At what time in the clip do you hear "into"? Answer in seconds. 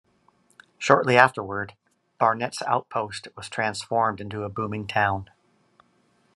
4.19-4.41